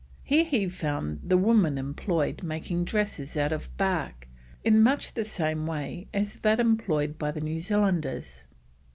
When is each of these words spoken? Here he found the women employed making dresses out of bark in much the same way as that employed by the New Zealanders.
Here 0.23 0.43
he 0.45 0.67
found 0.67 1.19
the 1.23 1.37
women 1.37 1.77
employed 1.77 2.41
making 2.41 2.85
dresses 2.85 3.37
out 3.37 3.53
of 3.53 3.69
bark 3.77 4.27
in 4.63 4.81
much 4.81 5.13
the 5.13 5.25
same 5.25 5.67
way 5.67 6.07
as 6.11 6.39
that 6.39 6.59
employed 6.59 7.19
by 7.19 7.29
the 7.29 7.41
New 7.41 7.59
Zealanders. 7.59 8.47